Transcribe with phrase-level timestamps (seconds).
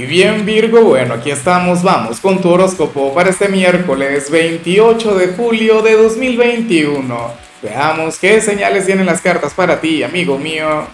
[0.00, 5.26] Y bien Virgo, bueno, aquí estamos, vamos con tu horóscopo para este miércoles 28 de
[5.26, 7.32] julio de 2021.
[7.60, 10.86] Veamos qué señales tienen las cartas para ti, amigo mío.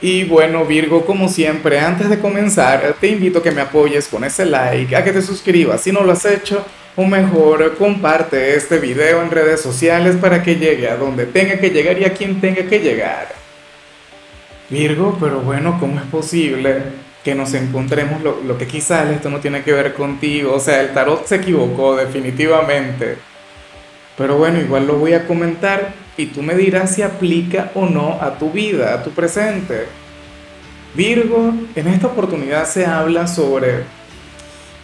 [0.00, 4.22] Y bueno Virgo, como siempre, antes de comenzar, te invito a que me apoyes con
[4.22, 6.64] ese like, a que te suscribas si no lo has hecho,
[6.94, 11.70] o mejor, comparte este video en redes sociales para que llegue a donde tenga que
[11.70, 13.26] llegar y a quien tenga que llegar.
[14.68, 17.09] Virgo, pero bueno, ¿cómo es posible?
[17.24, 20.54] Que nos encontremos lo, lo, que quizás esto no tiene que ver contigo.
[20.54, 23.18] O sea, el tarot se equivocó definitivamente.
[24.16, 28.18] Pero bueno, igual lo voy a comentar y tú me dirás si aplica o no
[28.20, 29.86] a tu vida, a tu presente.
[30.94, 33.84] Virgo, en esta oportunidad se habla sobre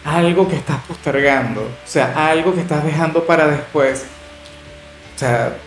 [0.03, 4.05] algo que estás postergando, o sea, algo que estás dejando para después.
[5.15, 5.57] O sea,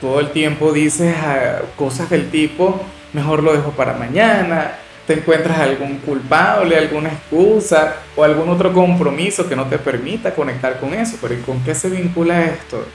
[0.00, 2.80] todo el tiempo dices ah, cosas del tipo,
[3.12, 4.72] mejor lo dejo para mañana,
[5.10, 10.78] te encuentras algún culpable, alguna excusa o algún otro compromiso que no te permita conectar
[10.78, 11.18] con eso.
[11.20, 12.86] Pero ¿y con qué se vincula esto?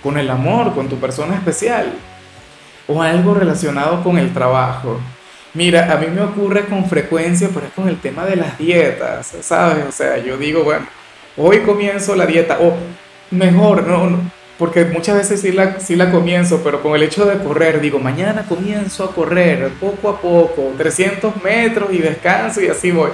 [0.00, 1.94] ¿Con el amor, con tu persona especial?
[2.86, 5.00] ¿O algo relacionado con el trabajo?
[5.52, 9.34] Mira, a mí me ocurre con frecuencia, pero es con el tema de las dietas,
[9.40, 9.84] ¿sabes?
[9.88, 10.86] O sea, yo digo, bueno,
[11.36, 12.76] hoy comienzo la dieta, o
[13.32, 17.38] mejor, no, porque muchas veces sí la, sí la comienzo, pero con el hecho de
[17.38, 22.90] correr, digo, mañana comienzo a correr poco a poco, 300 metros y descanso y así
[22.90, 23.12] voy.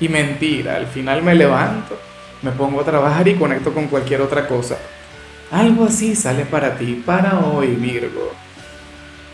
[0.00, 1.98] Y mentira, al final me levanto,
[2.40, 4.78] me pongo a trabajar y conecto con cualquier otra cosa.
[5.50, 8.32] Algo así sale para ti, para hoy, Virgo.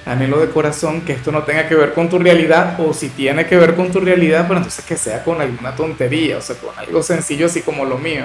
[0.05, 3.47] Anhelo de corazón que esto no tenga que ver con tu realidad, o si tiene
[3.47, 6.77] que ver con tu realidad, pero entonces que sea con alguna tontería, o sea, con
[6.77, 8.25] algo sencillo así como lo mío.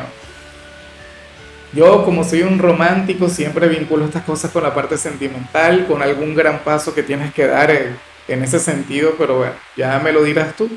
[1.73, 6.35] Yo, como soy un romántico, siempre vinculo estas cosas con la parte sentimental, con algún
[6.35, 10.55] gran paso que tienes que dar en, ese sentido, pero bueno, ya me lo dirás
[10.55, 10.69] tú.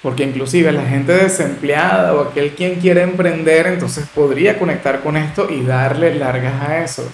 [0.00, 5.48] Porque inclusive la gente desempleada o aquel quien quiere emprender, entonces podría conectar con esto
[5.50, 7.10] y darle largas a eso.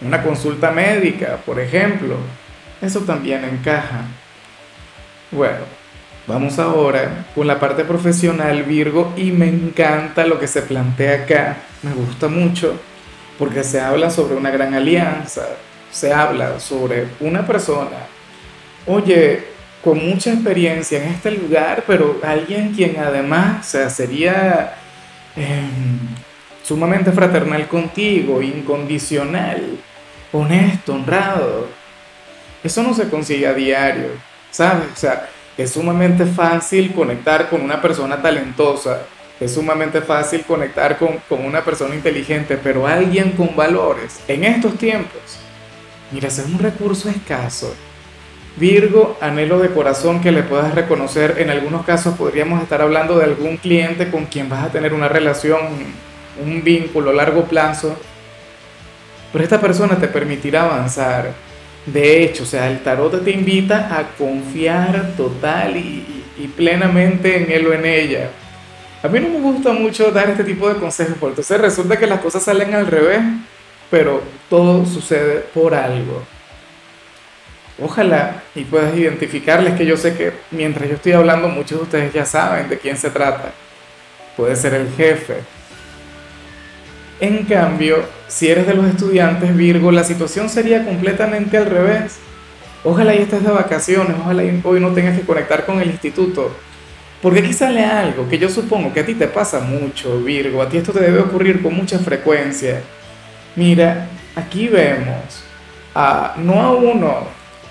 [0.00, 2.16] Una consulta médica, por ejemplo,
[2.80, 4.04] eso también encaja.
[5.30, 5.58] Bueno,
[6.30, 11.56] Vamos ahora con la parte profesional Virgo y me encanta lo que se plantea acá,
[11.82, 12.78] me gusta mucho
[13.36, 15.48] porque se habla sobre una gran alianza,
[15.90, 17.96] se habla sobre una persona,
[18.86, 19.42] oye,
[19.82, 24.74] con mucha experiencia en este lugar, pero alguien quien además sea, sería
[25.34, 25.98] em,
[26.62, 29.78] sumamente fraternal contigo, incondicional,
[30.30, 31.66] honesto, honrado.
[32.62, 34.10] Eso no se consigue a diario,
[34.52, 34.86] ¿sabes?
[34.92, 39.02] O sea, es sumamente fácil conectar con una persona talentosa,
[39.38, 44.76] es sumamente fácil conectar con, con una persona inteligente, pero alguien con valores en estos
[44.76, 45.38] tiempos,
[46.12, 47.74] mira, es un recurso escaso.
[48.56, 51.36] Virgo, anhelo de corazón que le puedas reconocer.
[51.38, 55.08] En algunos casos podríamos estar hablando de algún cliente con quien vas a tener una
[55.08, 55.60] relación,
[56.44, 57.96] un vínculo a largo plazo.
[59.32, 61.32] Pero esta persona te permitirá avanzar
[61.86, 66.06] de hecho, o sea, el tarot te invita a confiar total y,
[66.56, 68.30] plenamente en él o en ella.
[69.02, 72.06] A mí no me gusta mucho dar este tipo de consejos, porque entonces resulta que
[72.06, 73.20] las cosas salen al revés,
[73.90, 76.22] pero todo sucede por algo.
[77.82, 82.12] Ojalá y puedas identificarles que yo sé que mientras yo estoy hablando muchos de ustedes
[82.12, 83.52] ya saben de quién se trata.
[84.36, 85.36] Puede ser el jefe,
[87.20, 92.18] en cambio, si eres de los estudiantes Virgo, la situación sería completamente al revés.
[92.82, 96.50] Ojalá y estés de vacaciones, ojalá y hoy no tengas que conectar con el instituto.
[97.20, 100.62] Porque aquí sale algo que yo supongo que a ti te pasa mucho, Virgo.
[100.62, 102.80] A ti esto te debe ocurrir con mucha frecuencia.
[103.54, 105.44] Mira, aquí vemos
[105.94, 107.26] a no a uno,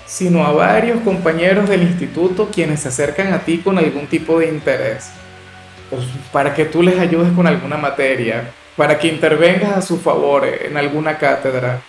[0.06, 4.48] sino a varios compañeros del instituto quienes se acercan a ti con algún tipo de
[4.48, 5.10] interés.
[5.90, 10.46] Pues, para que tú les ayudes con alguna materia, para que intervengas a su favor
[10.46, 11.82] en alguna cátedra.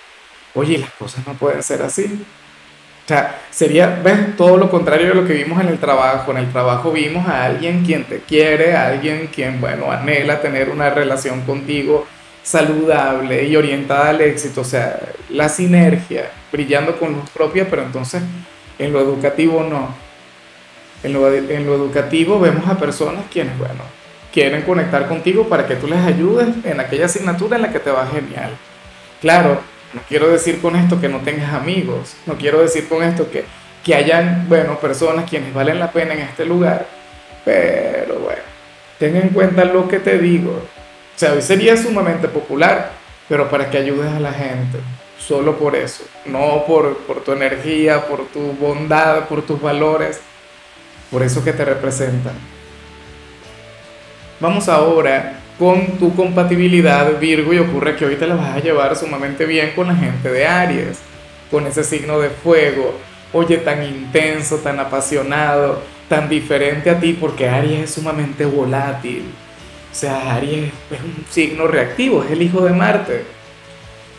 [0.53, 2.03] Oye, las cosas no pueden ser así.
[3.05, 6.31] O sea, sería, ves, todo lo contrario de lo que vimos en el trabajo.
[6.31, 10.69] En el trabajo vimos a alguien quien te quiere, a alguien quien, bueno, anhela tener
[10.69, 12.05] una relación contigo
[12.43, 14.59] saludable y orientada al éxito.
[14.59, 14.99] O sea,
[15.29, 18.21] la sinergia, brillando con luz propia, pero entonces
[18.77, 19.95] en lo educativo no.
[21.03, 24.00] En lo, en lo educativo vemos a personas quienes, bueno,
[24.31, 27.91] quieren conectar contigo para que tú les ayudes en aquella asignatura en la que te
[27.91, 28.51] va genial.
[29.19, 29.59] Claro,
[29.93, 33.45] no quiero decir con esto que no tengas amigos, no quiero decir con esto que,
[33.83, 36.85] que hayan, bueno, personas quienes valen la pena en este lugar,
[37.43, 38.41] pero bueno,
[38.97, 40.51] ten en cuenta lo que te digo.
[40.51, 42.91] O sea, hoy sería sumamente popular,
[43.27, 44.79] pero para que ayudes a la gente,
[45.19, 50.21] solo por eso, no por, por tu energía, por tu bondad, por tus valores.
[51.11, 52.60] por eso que te representan.
[54.41, 58.95] Vamos ahora con tu compatibilidad Virgo y ocurre que hoy te la vas a llevar
[58.95, 60.97] sumamente bien con la gente de Aries,
[61.51, 62.95] con ese signo de fuego,
[63.33, 69.25] oye, tan intenso, tan apasionado, tan diferente a ti, porque Aries es sumamente volátil.
[69.91, 73.25] O sea, Aries es un signo reactivo, es el hijo de Marte.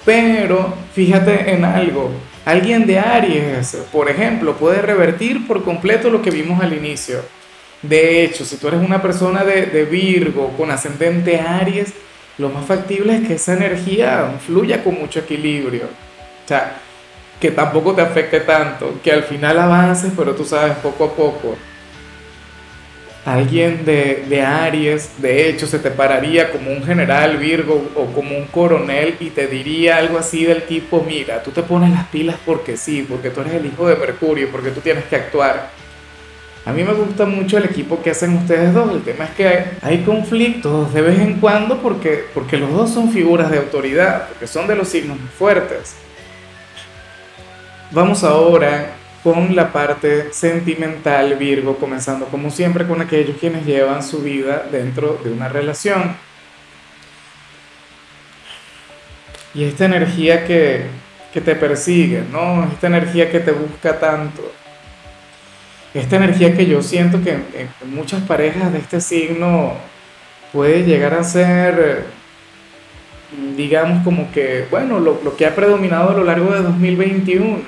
[0.04, 2.12] Pero fíjate en algo,
[2.44, 7.22] alguien de Aries, por ejemplo, puede revertir por completo lo que vimos al inicio
[7.82, 11.92] de hecho, si tú eres una persona de, Virgo con ascendente Aries,
[12.38, 15.84] lo más factible es que esa energía fluya con mucho equilibrio.
[16.44, 16.76] O sea,
[17.40, 21.56] que tampoco te afecte tanto, que al final avances, pero tú sabes, poco a poco.
[23.24, 28.36] Alguien de, de, Aries, de hecho, se te pararía como un general Virgo o como
[28.36, 32.36] un coronel y te diría algo así del tipo, mira, tú te pones las pilas
[32.44, 35.81] porque sí, porque tú eres el hijo de Mercurio, porque tú tienes que actuar.
[36.64, 38.92] A mí me gusta mucho el equipo que hacen ustedes dos.
[38.92, 43.10] El tema es que hay conflictos de vez en cuando porque, porque los dos son
[43.10, 45.96] figuras de autoridad, porque son de los signos fuertes.
[47.90, 48.92] Vamos ahora
[49.24, 55.20] con la parte sentimental Virgo, comenzando como siempre con aquellos quienes llevan su vida dentro
[55.24, 56.14] de una relación.
[59.52, 60.86] Y esta energía que,
[61.32, 62.64] que te persigue, ¿no?
[62.72, 64.42] Esta energía que te busca tanto
[65.94, 69.74] esta energía que yo siento que en, muchas parejas de este signo
[70.52, 72.04] puede llegar a ser,
[73.56, 77.60] digamos, como que, bueno, lo, que ha predominado a lo largo de 2021.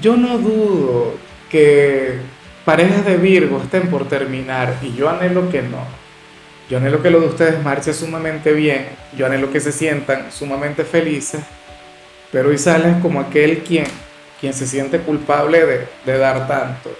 [0.00, 1.14] Yo no dudo
[1.50, 2.18] que
[2.64, 6.02] parejas de Virgo estén por terminar y yo anhelo que no.
[6.68, 10.84] Yo anhelo que lo de ustedes marche sumamente bien, yo anhelo que se sientan sumamente
[10.84, 11.42] felices,
[12.30, 13.84] pero hoy sales como aquel quien
[14.42, 16.90] quien se siente culpable de, dar tanto.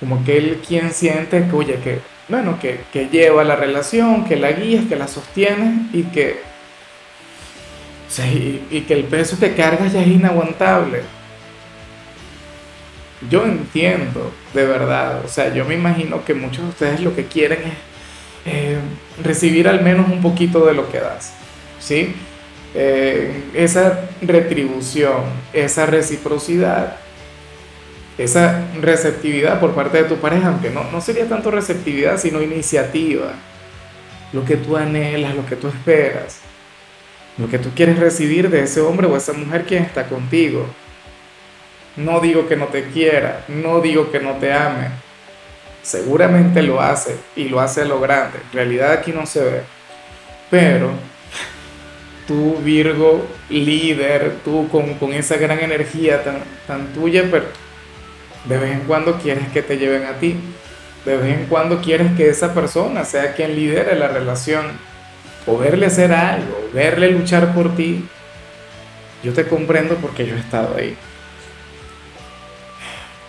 [0.00, 4.80] Como aquel quien siente que, oye, que, bueno, que, lleva la relación, que la guía,
[4.88, 6.40] que la sostiene y que,
[8.70, 11.02] y, que el peso que carga ya es inaguantable.
[13.28, 17.26] Yo entiendo, de verdad, o sea, yo me imagino que muchos de ustedes lo que
[17.26, 17.74] quieren es
[18.46, 18.78] eh,
[19.22, 21.34] recibir al menos un poquito de lo que das,
[21.78, 22.14] ¿sí?
[22.74, 25.22] Eh, esa retribución,
[25.52, 26.96] esa reciprocidad,
[28.18, 33.32] esa receptividad por parte de tu pareja, aunque no, no sería tanto receptividad, sino iniciativa,
[34.32, 36.40] lo que tú anhelas, lo que tú esperas,
[37.38, 40.66] lo que tú quieres recibir de ese hombre o esa mujer quien está contigo.
[41.96, 44.88] No digo que no te quiera, no digo que no te ame.
[45.82, 48.38] Seguramente lo hace y lo hace a lo grande.
[48.50, 49.62] En realidad aquí no se ve.
[50.50, 50.90] Pero
[52.28, 56.36] tú Virgo líder, tú con, esa gran energía tan,
[56.66, 57.46] tan tuya, pero
[58.44, 60.36] de vez en cuando quieres que te lleven a ti,
[61.04, 64.66] de vez en cuando quieres que esa persona sea quien lidere la relación,
[65.46, 68.04] o verle hacer algo, verle luchar por ti.
[69.24, 70.94] Yo te comprendo porque yo he estado ahí.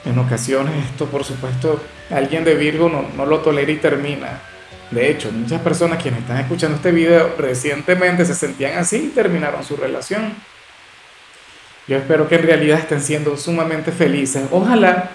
[0.06, 4.42] En ocasiones esto, por supuesto, alguien de Virgo no, no lo tolera y termina.
[4.92, 9.64] De hecho, muchas personas quienes están escuchando este video recientemente se sentían así y terminaron
[9.64, 10.34] su relación.
[11.88, 14.44] Yo espero que en realidad estén siendo sumamente felices.
[14.52, 15.12] Ojalá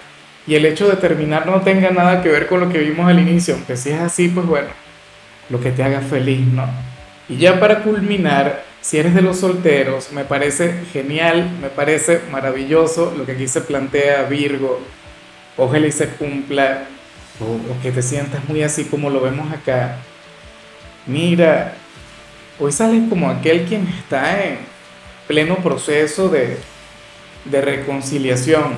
[0.47, 3.19] y el hecho de terminar no tenga nada que ver con lo que vimos al
[3.19, 4.67] inicio, aunque si es así, pues bueno,
[5.49, 6.67] lo que te haga feliz, ¿no?
[7.27, 13.13] Y ya para culminar, si eres de los solteros, me parece genial, me parece maravilloso
[13.17, 14.79] lo que aquí se plantea Virgo.
[15.57, 16.85] Ojalá y se cumpla
[17.39, 19.97] o, que te sientas muy así como lo vemos acá,
[21.05, 21.73] mira,
[22.59, 24.59] hoy sales como aquel quien está en
[25.27, 26.57] pleno proceso de,
[27.51, 28.75] reconciliación,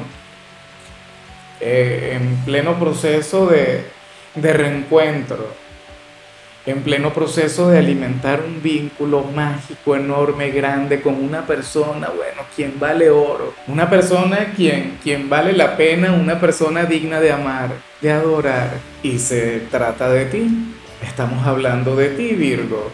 [1.60, 3.86] eh, en pleno proceso de,
[4.36, 5.67] de reencuentro
[6.68, 12.78] en pleno proceso de alimentar un vínculo mágico, enorme, grande con una persona, bueno, quien
[12.78, 17.70] vale oro, una persona quien, quien vale la pena, una persona digna de amar,
[18.02, 18.72] de adorar,
[19.02, 20.74] y se trata de ti.
[21.02, 22.92] Estamos hablando de ti, Virgo.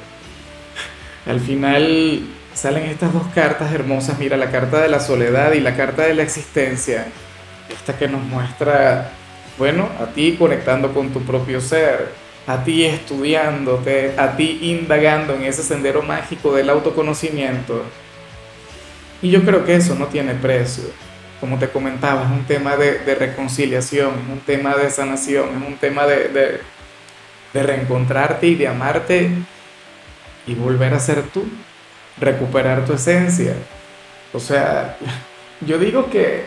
[1.25, 2.21] Al final
[2.53, 6.13] salen estas dos cartas hermosas, mira, la carta de la soledad y la carta de
[6.13, 7.07] la existencia,
[7.73, 9.09] esta que nos muestra,
[9.57, 15.43] bueno, a ti conectando con tu propio ser, a ti estudiándote, a ti indagando en
[15.43, 17.83] ese sendero mágico del autoconocimiento.
[19.21, 20.83] Y yo creo que eso no tiene precio.
[21.39, 25.77] Como te comentaba, es un tema de, reconciliación, es un tema de sanación, es un
[25.77, 26.59] tema de,
[27.53, 29.29] de, reencontrarte y de amarte
[30.45, 31.45] y volver a ser tú,
[32.19, 33.53] recuperar tu esencia.
[34.33, 34.97] O sea,
[35.61, 36.45] yo digo que,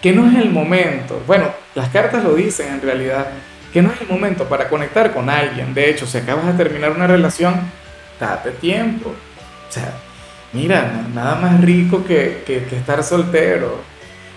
[0.00, 1.22] que no es el momento.
[1.26, 3.26] Bueno, Las cartas lo dicen en realidad,
[3.74, 5.74] que no es el momento para conectar con alguien.
[5.74, 7.60] De hecho, si acabas de terminar una relación,
[8.20, 9.10] date tiempo.
[9.10, 9.92] O sea,
[10.52, 13.80] mira, nada más rico que, que, estar soltero.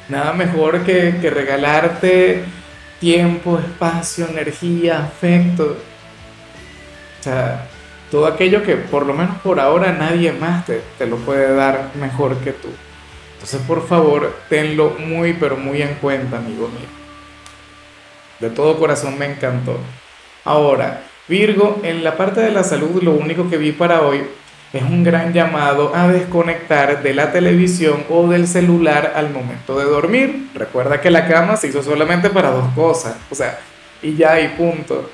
[0.10, 2.46] Nada mejor que, que regalarte
[3.00, 5.78] tiempo, espacio, energía, afecto.
[7.20, 7.68] O sea,
[8.10, 11.92] todo aquello que por lo menos por ahora nadie más te, te, lo puede dar
[11.94, 12.70] mejor que tú.
[13.34, 16.97] Entonces, por favor, tenlo muy, pero muy en cuenta, amigo mío.
[18.40, 19.78] De todo corazón me encantó.
[20.46, 24.22] Ahora, Virgo, en la parte de la salud lo único que vi para hoy
[24.72, 29.86] es un gran llamado a desconectar de la televisión o del celular al momento de
[29.86, 30.50] dormir.
[30.54, 33.60] Recuerda que la cama se hizo solamente para dos cosas, o sea,
[34.02, 35.10] y ya y punto.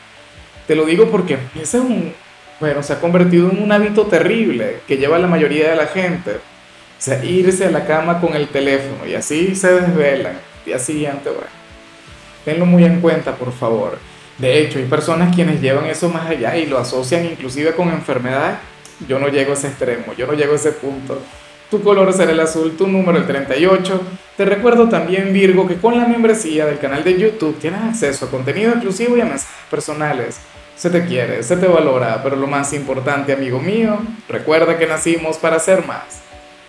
[0.68, 2.14] Te lo digo porque ese es un,
[2.60, 6.32] bueno, se ha convertido en un hábito terrible que lleva la mayoría de la gente.
[6.32, 10.40] O sea, irse a la cama con el teléfono y así se desvelan.
[10.66, 11.63] Y así bueno.
[12.46, 13.98] Tenlo muy en cuenta, por favor.
[14.38, 18.58] De hecho, hay personas quienes llevan eso más allá y lo asocian inclusive con enfermedades.
[19.08, 21.22] Yo no llego a ese extremo, yo no llego a ese punto.
[21.70, 24.02] Tu color será el azul, tu número el 38.
[24.38, 28.30] Te recuerdo también, Virgo, que con la membresía del canal de YouTube tienes acceso a
[28.30, 30.40] contenido exclusivo y a mensajes personales.
[30.76, 35.38] Se te quiere, se te valora, pero lo más importante, amigo mío, recuerda que nacimos
[35.38, 36.23] para ser más.